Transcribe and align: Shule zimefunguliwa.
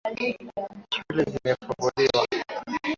Shule 0.93 1.23
zimefunguliwa. 1.31 2.25